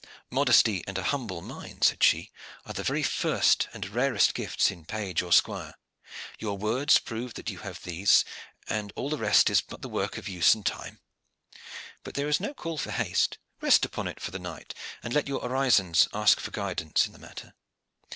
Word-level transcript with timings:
"Modesty 0.31 0.83
and 0.87 0.97
a 0.97 1.03
humble 1.03 1.43
mind," 1.43 1.83
said 1.83 2.01
she, 2.01 2.31
"are 2.65 2.73
the 2.73 2.81
very 2.81 3.03
first 3.03 3.67
and 3.71 3.85
rarest 3.87 4.33
gifts 4.33 4.71
in 4.71 4.83
page 4.83 5.21
or 5.21 5.31
squire. 5.31 5.75
Your 6.39 6.57
words 6.57 6.97
prove 6.97 7.35
that 7.35 7.51
you 7.51 7.59
have 7.59 7.83
these, 7.83 8.25
and 8.67 8.91
all 8.95 9.11
the 9.11 9.19
rest 9.19 9.47
is 9.51 9.61
but 9.61 9.83
the 9.83 9.87
work 9.89 10.17
of 10.17 10.27
use 10.27 10.55
and 10.55 10.65
time. 10.65 11.01
But 12.03 12.15
there 12.15 12.27
is 12.27 12.39
no 12.39 12.55
call 12.55 12.79
for 12.79 12.89
haste. 12.89 13.37
Rest 13.61 13.85
upon 13.85 14.07
it 14.07 14.19
for 14.19 14.31
the 14.31 14.39
night, 14.39 14.73
and 15.03 15.13
let 15.13 15.27
your 15.27 15.43
orisons 15.43 16.07
ask 16.15 16.39
for 16.39 16.49
guidance 16.49 17.05
in 17.05 17.13
the 17.13 17.19
matter. 17.19 17.53